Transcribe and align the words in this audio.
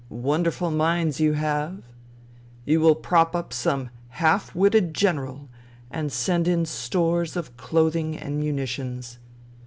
Wonderfiil 0.11 0.75
minds 0.75 1.19
you 1.19 1.33
have! 1.33 1.83
You 2.65 2.79
will 2.79 2.95
prop 2.95 3.35
up 3.35 3.53
some 3.53 3.91
half 4.09 4.55
witted 4.55 4.95
general 4.95 5.47
and 5.91 6.11
send 6.11 6.47
in 6.47 6.65
stores 6.65 7.35
of 7.35 7.55
clothing 7.55 8.17
and 8.17 8.39
munitions. 8.39 9.19